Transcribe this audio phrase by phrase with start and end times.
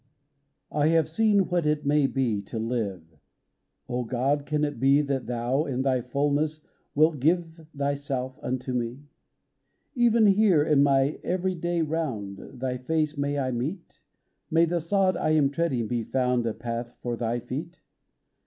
[0.71, 3.03] I HAVE seen what it may be to live:
[3.87, 6.63] O God, can it be That Thou, in Thy fullness,
[6.95, 9.03] wilt give Thyself unto me?
[9.93, 13.99] Even here, in my every day round, Thy Face may I meet?
[14.49, 17.79] May the sod I am treading be found A path for Thy feet